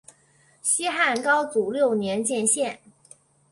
[0.63, 2.79] 西汉高祖六年建县。